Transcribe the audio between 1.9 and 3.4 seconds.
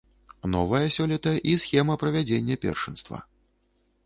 правядзення першынства.